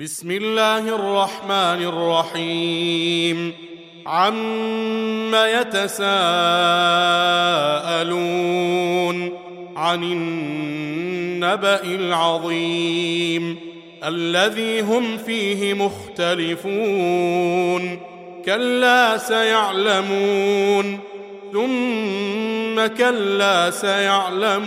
[0.00, 3.52] بسم الله الرحمن الرحيم.
[4.06, 6.06] عم يتساءلون
[9.76, 13.58] عن النبا العظيم
[14.04, 16.40] الذي هم فيه مختلفون.
[18.44, 20.98] كلا سيعلمون.
[21.52, 24.66] ثم كلا سيعلمون.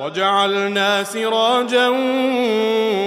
[0.00, 1.88] وجعلنا سراجا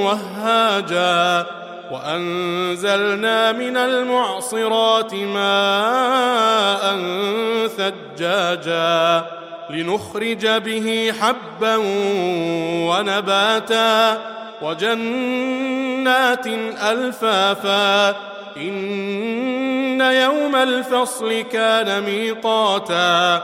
[0.02, 1.46] وهاجا
[1.92, 6.98] وأنزلنا من المعصرات ماء
[7.68, 9.26] ثجاجا
[9.70, 11.76] لنخرج به حبا
[12.90, 14.22] ونباتا
[14.62, 16.48] وجنات
[16.92, 18.10] ألفافا
[18.58, 23.44] إن يوم الفصل كان ميقاتا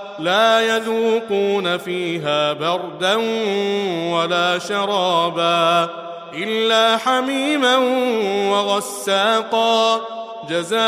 [0.21, 3.15] لا يذوقون فيها بردا
[4.11, 5.89] ولا شرابا
[6.33, 7.75] إلا حميما
[8.51, 10.01] وغساقا
[10.49, 10.81] جزاء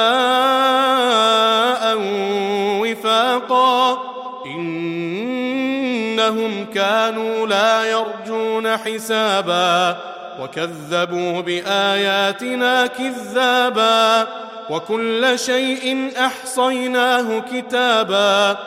[2.82, 3.98] وفاقا.
[4.46, 9.98] إنهم كانوا لا يرجون حسابا
[10.42, 14.28] وكذبوا بآياتنا كذابا.
[14.70, 18.58] وكل شيء أحصيناه كتابا.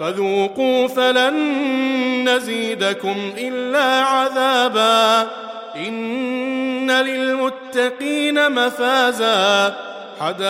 [0.00, 1.34] فذوقوا فلن
[2.28, 5.30] نزيدكم إلا عذابا.
[5.76, 9.74] إن للمتقين مفازا.
[10.20, 10.44] حدائق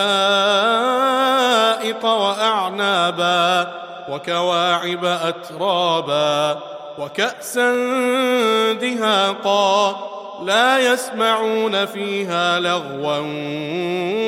[2.05, 3.67] وأعنابا.
[4.09, 6.59] وكواعب أترابا.
[6.97, 7.73] وكأسا
[8.73, 9.95] دهاقا.
[10.45, 13.17] لا يسمعون فيها لغوا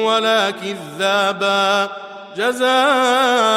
[0.03, 1.89] ولا كذابا.
[2.37, 3.56] جزاء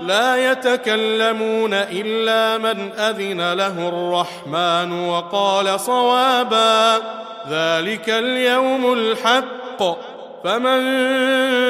[0.00, 6.96] لا يتكلمون إلا من أذن له الرحمن وقال صوابا
[7.50, 9.82] ذلك اليوم الحق.
[10.44, 10.80] فمن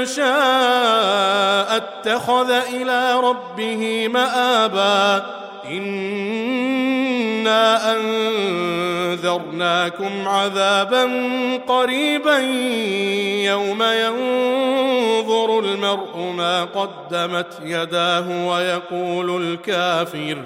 [0.07, 5.27] شاء اتخذ إلى ربه مآبا.
[5.71, 6.67] إنا
[9.17, 11.11] أنذرناكم عذابا
[11.69, 12.39] قريبا
[13.45, 15.46] يوم ينظر
[15.87, 20.39] المرء ما قدمت يداه ويقول الكافر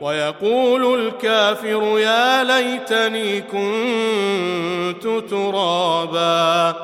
[0.00, 6.76] ويقول الكافر يا ليتني كنت ترابا.